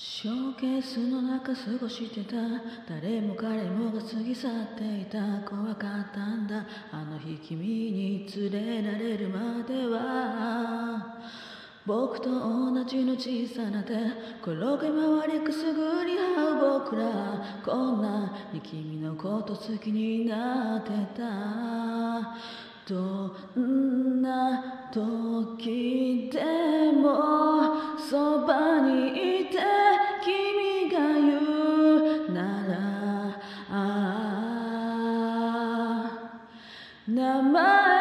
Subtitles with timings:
[0.00, 2.36] ショーケースの中過ごしてた。
[2.88, 5.18] 誰も彼もが過ぎ去っていた。
[5.40, 6.64] 怖かったんだ。
[6.92, 11.18] あの日君に連れられるまでは。
[11.84, 13.94] 僕と同じの小さな手。
[14.40, 17.60] 転げ回りくすぐり合う僕ら。
[17.64, 20.90] こんなに君のこと好きになって
[21.20, 22.36] た。
[22.86, 26.40] どんな時で
[26.92, 29.37] もそばにいて
[37.08, 37.97] 名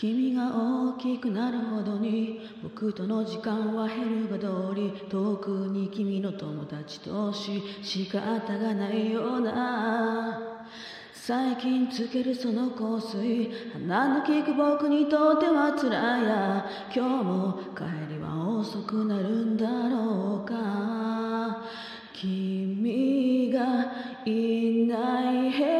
[0.00, 8.22] 君が大きくなるほどに僕との時間は減るが通り遠くに君の友達とし仕方
[8.58, 10.40] がないような。
[11.12, 16.64] 最近つけるその香水鼻の利く僕にとっては辛いや。
[16.96, 17.84] 今日も帰
[18.14, 21.62] りは遅くなるんだろうか。
[22.14, 23.64] 君が
[24.24, 25.79] いない部屋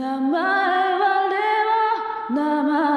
[0.00, 1.36] 名前はレ
[2.30, 2.89] オ名前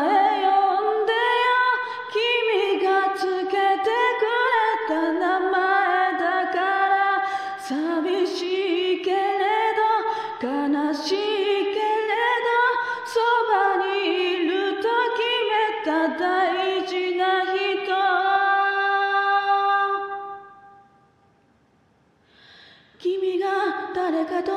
[24.43, 24.51] と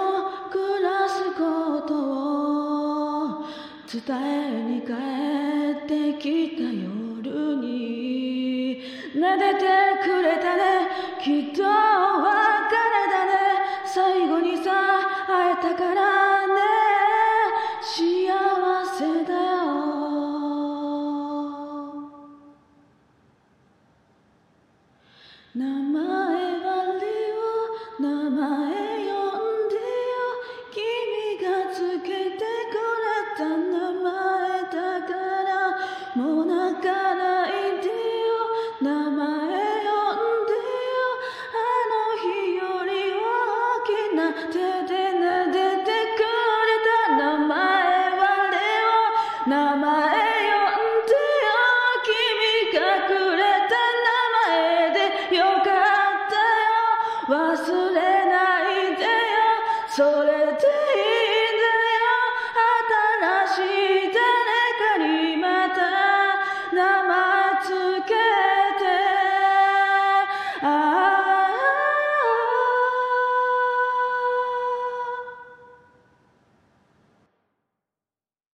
[0.51, 3.45] 暮らすことを
[3.87, 4.93] 伝えに帰
[5.85, 8.81] ってきた夜に。
[9.15, 9.61] 撫でて
[10.05, 10.63] くれたね。
[11.23, 12.86] きっとわかる。